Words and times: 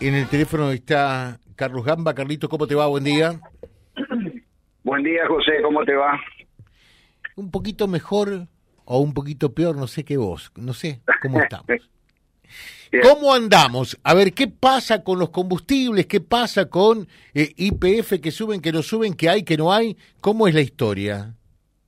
En 0.00 0.14
el 0.14 0.26
teléfono 0.28 0.70
está 0.70 1.38
Carlos 1.56 1.84
Gamba. 1.84 2.14
Carlito, 2.14 2.48
¿cómo 2.48 2.66
te 2.66 2.74
va? 2.74 2.86
Buen 2.86 3.04
día. 3.04 3.38
Buen 4.82 5.02
día, 5.02 5.26
José, 5.28 5.52
¿cómo 5.62 5.84
te 5.84 5.94
va? 5.94 6.18
Un 7.36 7.50
poquito 7.50 7.86
mejor 7.86 8.46
o 8.84 8.98
un 9.00 9.12
poquito 9.14 9.52
peor, 9.54 9.76
no 9.76 9.86
sé 9.86 10.04
qué 10.04 10.16
vos, 10.16 10.52
no 10.56 10.72
sé 10.72 11.00
cómo 11.22 11.40
estamos. 11.42 11.66
¿Cómo 13.02 13.32
andamos? 13.32 13.96
A 14.02 14.14
ver, 14.14 14.32
¿qué 14.32 14.48
pasa 14.48 15.04
con 15.04 15.18
los 15.20 15.30
combustibles? 15.30 16.06
¿Qué 16.06 16.20
pasa 16.20 16.68
con 16.68 17.06
eh, 17.34 17.52
IPF 17.56 18.20
que 18.20 18.32
suben, 18.32 18.60
que 18.60 18.72
no 18.72 18.82
suben, 18.82 19.14
que 19.14 19.28
hay, 19.28 19.44
que 19.44 19.56
no 19.56 19.72
hay? 19.72 19.96
¿Cómo 20.20 20.48
es 20.48 20.54
la 20.54 20.60
historia? 20.60 21.34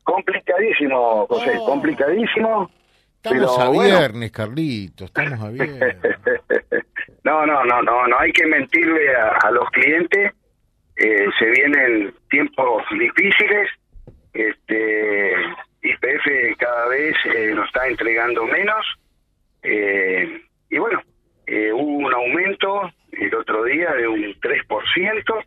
Complicadísimo, 0.05 1.27
José, 1.27 1.57
Oh. 1.59 1.67
complicadísimo. 1.67 2.71
Estamos 3.17 3.41
Pero 3.57 3.61
a 3.61 3.69
bueno. 3.69 3.99
viernes, 3.99 4.31
Carlito, 4.33 5.05
estamos 5.07 5.41
a 5.41 5.49
viernes. 5.51 5.97
No, 7.25 7.47
no, 7.47 7.65
no, 7.65 7.83
no, 7.83 8.07
no 8.07 8.19
hay 8.19 8.33
que 8.33 8.47
mentirle 8.47 9.15
a, 9.15 9.39
a 9.43 9.51
los 9.51 9.69
clientes. 9.71 10.33
Eh, 10.97 11.27
se 11.39 11.47
vienen 11.47 12.15
tiempos 12.31 12.83
difíciles. 12.99 13.69
Este, 14.33 15.35
IPF 15.83 16.57
cada 16.59 16.89
vez 16.89 17.15
eh, 17.27 17.53
nos 17.55 17.67
está 17.67 17.87
entregando 17.87 18.45
menos. 18.47 18.87
Eh, 19.63 20.43
y 20.71 20.79
bueno, 20.79 21.03
eh, 21.47 21.73
hubo 21.73 22.07
un 22.07 22.15
aumento 22.15 22.91
el 23.13 23.35
otro 23.35 23.65
día 23.65 23.93
de 23.93 24.09
un 24.09 24.23
3% 24.41 25.45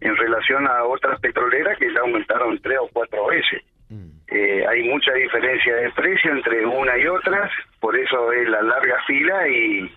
en 0.00 0.16
relación 0.16 0.66
a 0.66 0.84
otras 0.84 1.20
petroleras 1.20 1.78
que 1.78 1.92
ya 1.92 2.00
aumentaron 2.00 2.58
tres 2.60 2.78
o 2.80 2.88
cuatro 2.92 3.26
veces. 3.26 3.62
Mm. 3.88 4.10
Eh, 4.28 4.64
hay 4.66 4.82
mucha 4.88 5.12
diferencia 5.12 5.74
de 5.76 5.90
precio 5.90 6.32
entre 6.32 6.64
una 6.64 6.96
y 6.96 7.06
otras, 7.06 7.50
por 7.80 7.96
eso 7.96 8.32
es 8.32 8.48
la 8.48 8.62
larga 8.62 8.96
fila 9.06 9.48
y, 9.48 9.92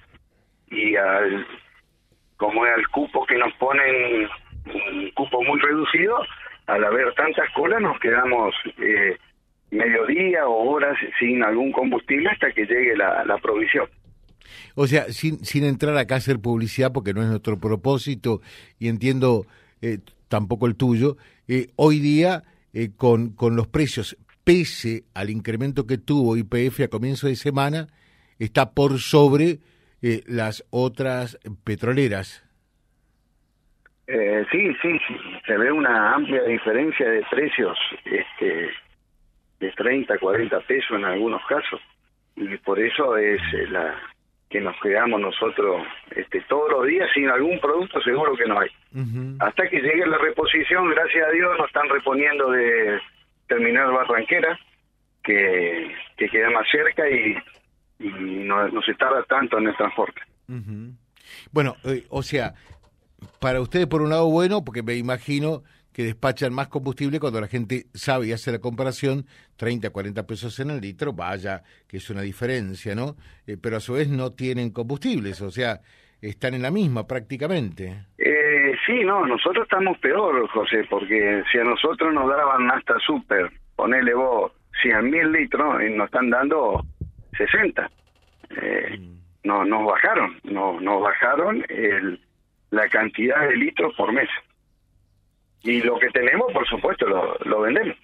y 0.73 0.95
al, 0.95 1.45
como 2.37 2.65
es 2.65 2.73
al 2.75 2.87
cupo 2.89 3.25
que 3.25 3.37
nos 3.37 3.53
ponen, 3.55 4.27
un 4.65 5.11
cupo 5.11 5.43
muy 5.43 5.59
reducido, 5.59 6.17
al 6.67 6.83
haber 6.83 7.13
tantas 7.15 7.49
colas 7.53 7.81
nos 7.81 7.99
quedamos 7.99 8.55
eh, 8.77 9.17
mediodía 9.71 10.47
o 10.47 10.71
horas 10.71 10.97
sin 11.19 11.43
algún 11.43 11.71
combustible 11.71 12.29
hasta 12.29 12.51
que 12.51 12.65
llegue 12.65 12.95
la, 12.95 13.25
la 13.25 13.37
provisión. 13.37 13.87
O 14.75 14.87
sea, 14.87 15.11
sin, 15.11 15.43
sin 15.43 15.63
entrar 15.63 15.97
acá 15.97 16.15
a 16.15 16.17
hacer 16.19 16.39
publicidad, 16.39 16.91
porque 16.91 17.13
no 17.13 17.21
es 17.21 17.27
nuestro 17.27 17.59
propósito, 17.59 18.41
y 18.79 18.87
entiendo 18.87 19.45
eh, 19.81 19.99
tampoco 20.27 20.67
el 20.67 20.75
tuyo, 20.75 21.17
eh, 21.47 21.67
hoy 21.75 21.99
día, 21.99 22.43
eh, 22.73 22.89
con, 22.95 23.29
con 23.29 23.55
los 23.55 23.67
precios, 23.67 24.17
pese 24.43 25.03
al 25.13 25.29
incremento 25.29 25.85
que 25.85 25.97
tuvo 25.97 26.37
IPF 26.37 26.81
a 26.81 26.87
comienzo 26.87 27.27
de 27.27 27.35
semana, 27.35 27.87
está 28.39 28.71
por 28.71 28.99
sobre 28.99 29.59
eh, 30.03 30.21
las 30.27 30.65
otras 30.69 31.39
petroleras. 31.63 32.43
Eh, 34.05 34.45
sí, 34.51 34.73
sí, 34.81 34.99
sí, 35.07 35.15
se 35.47 35.57
ve 35.57 35.71
una 35.71 36.13
amplia 36.13 36.43
diferencia 36.43 37.09
de 37.09 37.23
precios, 37.31 37.77
este, 38.03 38.69
de 39.61 39.71
30, 39.71 40.17
40 40.17 40.59
pesos 40.67 40.97
en 40.97 41.05
algunos 41.05 41.41
casos, 41.47 41.79
y 42.35 42.57
por 42.57 42.81
eso 42.81 43.15
es 43.15 43.41
eh, 43.53 43.67
la 43.69 43.95
que 44.49 44.59
nos 44.59 44.75
quedamos 44.81 45.21
nosotros 45.21 45.87
este, 46.11 46.41
todos 46.49 46.69
los 46.69 46.85
días 46.85 47.09
sin 47.13 47.29
algún 47.29 47.57
producto 47.61 48.01
seguro 48.01 48.35
que 48.35 48.45
no 48.45 48.59
hay. 48.59 48.69
Hasta 49.39 49.69
que 49.69 49.79
llegue 49.79 50.05
la 50.05 50.17
reposición, 50.17 50.89
gracias 50.89 51.27
a 51.27 51.31
Dios 51.31 51.57
nos 51.57 51.67
están 51.67 51.87
reponiendo 51.87 52.51
de 52.51 52.99
terminal 53.47 53.93
Barranquera, 53.93 54.59
que, 55.23 55.95
que 56.17 56.27
queda 56.27 56.49
más 56.49 56.67
cerca 56.69 57.09
y, 57.09 57.37
y 58.03 58.43
no, 58.43 58.67
no 58.67 58.81
se 58.81 58.93
tarda 58.95 59.23
tanto 59.23 59.57
en 59.57 59.67
el 59.67 59.75
transporte. 59.75 60.21
Bueno, 61.51 61.75
eh, 61.85 62.05
o 62.09 62.21
sea, 62.21 62.53
para 63.39 63.61
ustedes 63.61 63.87
por 63.87 64.01
un 64.01 64.09
lado 64.09 64.29
bueno, 64.29 64.63
porque 64.63 64.83
me 64.83 64.95
imagino 64.95 65.63
que 65.93 66.03
despachan 66.03 66.53
más 66.53 66.67
combustible 66.67 67.19
cuando 67.19 67.39
la 67.39 67.47
gente 67.47 67.85
sabe 67.93 68.27
y 68.27 68.31
hace 68.31 68.51
la 68.51 68.59
comparación, 68.59 69.25
30, 69.57 69.91
40 69.91 70.25
pesos 70.25 70.59
en 70.59 70.71
el 70.71 70.81
litro, 70.81 71.13
vaya, 71.13 71.61
que 71.87 71.97
es 71.97 72.09
una 72.09 72.21
diferencia, 72.21 72.95
¿no? 72.95 73.15
Eh, 73.45 73.57
pero 73.61 73.77
a 73.77 73.79
su 73.79 73.93
vez 73.93 74.09
no 74.09 74.31
tienen 74.31 74.71
combustibles, 74.71 75.41
o 75.41 75.51
sea, 75.51 75.79
están 76.19 76.55
en 76.55 76.63
la 76.63 76.71
misma 76.71 77.05
prácticamente. 77.05 78.05
Eh, 78.17 78.73
sí, 78.85 79.03
no, 79.03 79.25
nosotros 79.25 79.63
estamos 79.63 79.97
peor, 79.99 80.47
José, 80.49 80.85
porque 80.89 81.43
si 81.51 81.59
a 81.59 81.63
nosotros 81.63 82.13
nos 82.13 82.27
daban 82.27 82.71
hasta 82.71 82.97
súper, 82.99 83.51
ponele 83.75 84.15
vos 84.15 84.51
100 84.81 85.09
mil 85.09 85.31
litros, 85.31 85.81
y 85.83 85.93
nos 85.93 86.05
están 86.05 86.29
dando 86.29 86.83
60. 87.37 87.89
Eh, 88.61 88.99
no, 89.43 89.65
nos 89.65 89.85
bajaron, 89.85 90.39
no, 90.43 90.79
nos 90.79 91.01
bajaron 91.01 91.63
el, 91.69 92.21
la 92.71 92.87
cantidad 92.89 93.47
de 93.47 93.55
litros 93.57 93.93
por 93.95 94.11
mes. 94.13 94.29
Y 95.63 95.81
lo 95.81 95.97
que 95.99 96.09
tenemos, 96.09 96.51
por 96.51 96.67
supuesto, 96.67 97.05
lo, 97.07 97.37
lo 97.45 97.61
vendemos. 97.61 97.95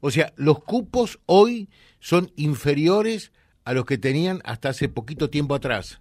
O 0.00 0.10
sea, 0.10 0.32
los 0.36 0.62
cupos 0.64 1.20
hoy 1.26 1.68
son 1.98 2.30
inferiores 2.36 3.32
a 3.64 3.72
los 3.74 3.84
que 3.84 3.98
tenían 3.98 4.40
hasta 4.44 4.70
hace 4.70 4.88
poquito 4.88 5.28
tiempo 5.30 5.54
atrás. 5.54 6.00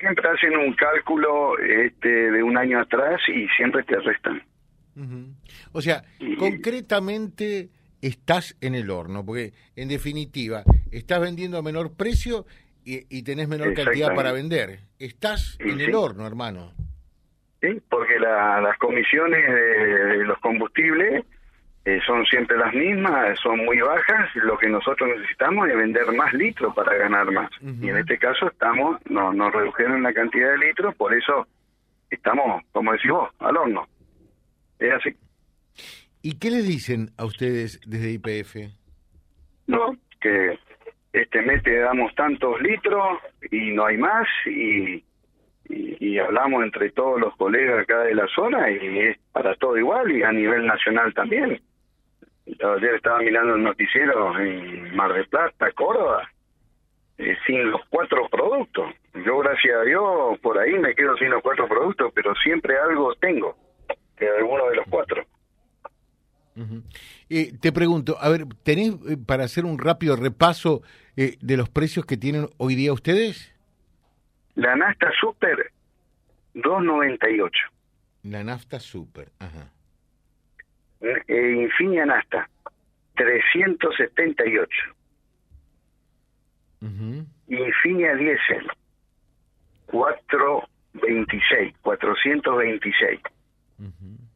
Siempre 0.00 0.28
hacen 0.28 0.56
un 0.56 0.74
cálculo 0.74 1.56
este, 1.58 2.08
de 2.32 2.42
un 2.42 2.58
año 2.58 2.80
atrás 2.80 3.20
y 3.28 3.46
siempre 3.56 3.82
te 3.84 3.98
restan. 4.00 4.42
O 5.72 5.80
sea, 5.80 6.04
Y- 6.18 6.36
concretamente 6.36 7.70
estás 8.02 8.56
en 8.60 8.74
el 8.74 8.90
horno, 8.90 9.24
porque 9.24 9.52
en 9.76 9.88
definitiva 9.88 10.62
estás 10.92 11.20
vendiendo 11.20 11.58
a 11.58 11.62
menor 11.62 11.96
precio 11.96 12.44
y, 12.84 13.06
y 13.18 13.22
tenés 13.22 13.48
menor 13.48 13.74
cantidad 13.74 14.14
para 14.14 14.32
vender. 14.32 14.80
Estás 14.98 15.56
Y 15.60 15.70
en 15.70 15.78
sí. 15.78 15.84
el 15.84 15.94
horno, 15.94 16.26
hermano. 16.26 16.72
¿sí? 17.60 17.80
porque 17.88 18.18
la- 18.18 18.60
las 18.60 18.76
comisiones 18.78 19.40
de, 19.46 20.04
de 20.18 20.24
los 20.24 20.38
combustibles 20.40 21.24
eh, 21.86 22.00
son 22.06 22.24
siempre 22.26 22.56
las 22.58 22.72
mismas, 22.74 23.38
son 23.42 23.64
muy 23.64 23.78
bajas, 23.78 24.28
lo 24.36 24.56
que 24.58 24.68
nosotros 24.68 25.08
necesitamos 25.16 25.68
es 25.68 25.76
vender 25.76 26.10
más 26.12 26.32
litros 26.34 26.74
para 26.74 26.94
ganar 26.96 27.30
más. 27.30 27.50
Y 27.60 27.88
en 27.88 27.96
este 27.98 28.18
caso 28.18 28.48
estamos, 28.48 29.00
no, 29.08 29.32
nos 29.32 29.52
redujeron 29.52 30.02
la 30.02 30.12
cantidad 30.14 30.50
de 30.52 30.58
litros, 30.66 30.94
por 30.94 31.12
eso 31.14 31.46
estamos, 32.10 32.62
como 32.72 32.92
decís 32.92 33.10
vos, 33.10 33.30
al 33.38 33.56
horno. 33.56 33.86
Es 34.78 34.92
así. 34.94 35.16
¿Y 36.22 36.38
qué 36.38 36.50
les 36.50 36.66
dicen 36.66 37.10
a 37.18 37.24
ustedes 37.26 37.80
desde 37.86 38.12
IPF? 38.12 38.56
No, 39.66 39.96
que 40.20 40.58
este 41.14 41.42
mes 41.42 41.62
te 41.62 41.78
damos 41.78 42.12
tantos 42.16 42.60
litros 42.60 43.20
y 43.50 43.70
no 43.70 43.86
hay 43.86 43.96
más 43.96 44.26
y, 44.46 45.04
y, 45.68 46.18
hablamos 46.18 46.64
entre 46.64 46.90
todos 46.90 47.20
los 47.20 47.34
colegas 47.36 47.82
acá 47.82 48.00
de 48.00 48.16
la 48.16 48.26
zona 48.34 48.68
y 48.68 48.98
es 48.98 49.18
para 49.32 49.54
todo 49.54 49.78
igual 49.78 50.10
y 50.10 50.24
a 50.24 50.32
nivel 50.32 50.66
nacional 50.66 51.14
también. 51.14 51.60
Ayer 52.46 52.94
estaba 52.96 53.20
mirando 53.20 53.54
el 53.54 53.62
noticiero 53.62 54.38
en 54.38 54.94
Mar 54.96 55.12
del 55.12 55.26
Plata, 55.28 55.70
Córdoba, 55.72 56.28
eh, 57.16 57.36
sin 57.46 57.70
los 57.70 57.80
cuatro 57.88 58.28
productos. 58.28 58.92
Yo, 59.24 59.38
gracias 59.38 59.76
a 59.76 59.82
Dios, 59.82 60.38
por 60.40 60.58
ahí 60.58 60.72
me 60.74 60.96
quedo 60.96 61.16
sin 61.16 61.30
los 61.30 61.42
cuatro 61.42 61.68
productos, 61.68 62.12
pero 62.12 62.34
siempre 62.34 62.76
algo 62.76 63.14
tengo 63.14 63.56
de 64.18 64.36
alguno 64.36 64.68
de 64.68 64.76
los 64.76 64.86
cuatro. 64.90 65.24
Eh, 67.28 67.52
te 67.60 67.72
pregunto, 67.72 68.16
a 68.20 68.28
ver, 68.28 68.46
¿tenés 68.62 68.94
eh, 69.08 69.16
para 69.16 69.44
hacer 69.44 69.64
un 69.64 69.78
rápido 69.78 70.16
repaso 70.16 70.82
eh, 71.16 71.36
de 71.40 71.56
los 71.56 71.68
precios 71.68 72.06
que 72.06 72.16
tienen 72.16 72.48
hoy 72.58 72.74
día 72.74 72.92
ustedes? 72.92 73.52
La 74.54 74.76
Nasta 74.76 75.10
Super, 75.20 75.72
298. 76.54 77.58
La 78.22 78.42
nafta 78.42 78.80
super, 78.80 79.28
ajá. 79.38 79.70
Infinia 81.28 82.06
Nasta, 82.06 82.48
378. 83.16 84.70
Ujú. 86.80 87.26
Infinia 87.48 88.14
Diesel, 88.14 88.66
426, 89.86 91.74
426. 91.82 93.20
Ujú. 93.78 93.88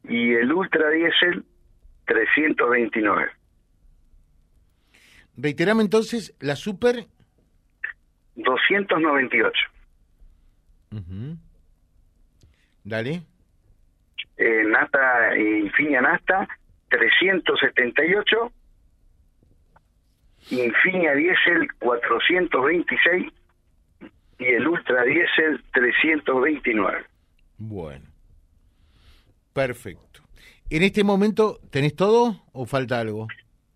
Y 0.03 0.33
el 0.33 0.53
Ultra 0.53 0.89
Diesel, 0.89 1.43
329. 2.09 3.31
Reiterame 5.37 5.83
entonces, 5.83 6.35
la 6.39 6.55
super... 6.55 7.05
298. 8.35 9.53
Ujú. 10.91 11.37
Dale. 12.83 13.21
Eh, 14.37 14.63
Nata, 14.65 15.37
Infinia 15.37 16.01
Nasta, 16.01 16.47
378. 16.89 18.51
Infinia 20.51 21.13
Diesel, 21.13 21.67
426. 21.79 23.33
Y 24.39 24.45
el 24.45 24.67
Ultra 24.67 25.03
Diesel, 25.03 25.61
329. 25.73 27.05
Bueno. 27.57 28.05
Perfecto. 29.53 30.21
¿En 30.69 30.83
este 30.83 31.03
momento 31.03 31.59
tenés 31.71 31.95
todo 31.95 32.43
o 32.53 32.65
falta 32.65 32.99
algo? 32.99 33.27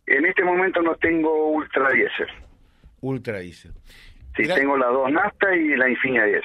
En 0.06 0.26
este 0.26 0.44
momento 0.44 0.82
no 0.82 0.96
tengo 0.96 1.50
Ultra 1.52 1.90
Diesel. 1.92 2.28
Ultra 3.02 3.40
dice. 3.40 3.70
Sí, 4.36 4.44
Gra- 4.44 4.56
tengo 4.56 4.78
las 4.78 4.90
dos 4.90 5.12
Nasta 5.12 5.56
y 5.56 5.76
la 5.76 5.90
Infinia 5.90 6.24
Diesel. 6.26 6.44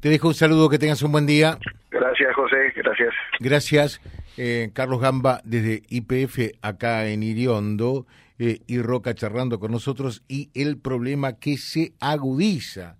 Te 0.00 0.08
dejo 0.08 0.28
un 0.28 0.34
saludo, 0.34 0.68
que 0.68 0.78
tengas 0.78 1.02
un 1.02 1.12
buen 1.12 1.26
día. 1.26 1.58
Gracias, 1.90 2.34
José, 2.34 2.56
gracias. 2.76 3.14
Gracias, 3.40 4.00
eh, 4.36 4.70
Carlos 4.72 5.00
Gamba, 5.00 5.40
desde 5.44 5.82
IPF 5.88 6.56
acá 6.62 7.06
en 7.08 7.22
Iriondo, 7.22 8.06
eh, 8.38 8.60
y 8.66 8.80
Roca 8.80 9.14
charlando 9.14 9.58
con 9.58 9.72
nosotros, 9.72 10.22
y 10.28 10.50
el 10.54 10.76
problema 10.78 11.38
que 11.38 11.56
se 11.56 11.92
agudiza. 12.00 12.96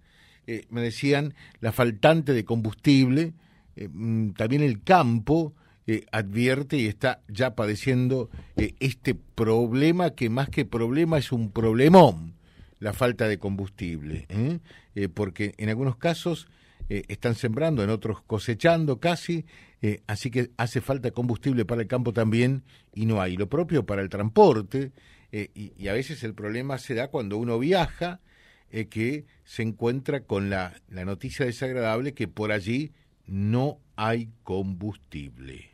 Eh, 0.46 0.64
me 0.70 0.80
decían, 0.80 1.34
la 1.60 1.72
faltante 1.72 2.32
de 2.32 2.44
combustible, 2.44 3.34
mm, 3.76 4.30
también 4.30 4.62
el 4.62 4.82
campo, 4.82 5.54
advierte 6.12 6.78
y 6.78 6.86
está 6.86 7.20
ya 7.28 7.54
padeciendo 7.54 8.30
este 8.56 9.14
problema 9.14 10.10
que 10.10 10.30
más 10.30 10.48
que 10.48 10.64
problema 10.64 11.18
es 11.18 11.30
un 11.30 11.50
problemón, 11.50 12.34
la 12.78 12.92
falta 12.92 13.28
de 13.28 13.38
combustible, 13.38 14.26
porque 15.14 15.54
en 15.58 15.68
algunos 15.68 15.96
casos 15.96 16.48
eh, 16.90 17.04
están 17.08 17.34
sembrando, 17.34 17.82
en 17.82 17.88
otros 17.88 18.20
cosechando 18.22 19.00
casi, 19.00 19.46
eh, 19.80 20.02
así 20.06 20.30
que 20.30 20.50
hace 20.58 20.82
falta 20.82 21.10
combustible 21.12 21.64
para 21.64 21.80
el 21.80 21.88
campo 21.88 22.12
también 22.12 22.62
y 22.92 23.06
no 23.06 23.22
hay. 23.22 23.36
Lo 23.36 23.48
propio 23.48 23.86
para 23.86 24.02
el 24.02 24.10
transporte, 24.10 24.92
eh, 25.32 25.48
y, 25.54 25.88
a 25.88 25.94
veces 25.94 26.22
el 26.24 26.34
problema 26.34 26.76
se 26.78 26.94
da 26.94 27.08
cuando 27.08 27.38
uno 27.38 27.58
viaja, 27.58 28.20
que 28.90 29.24
se 29.44 29.62
encuentra 29.62 30.24
con 30.24 30.50
la, 30.50 30.74
la 30.88 31.04
noticia 31.04 31.46
desagradable 31.46 32.12
que 32.12 32.26
por 32.26 32.50
allí 32.50 32.90
no 33.24 33.78
hay 33.94 34.30
combustible. 34.42 35.73